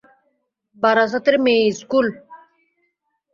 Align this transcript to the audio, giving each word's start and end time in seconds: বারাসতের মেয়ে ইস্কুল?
বারাসতের 0.83 1.35
মেয়ে 1.43 1.63
ইস্কুল? 1.71 2.07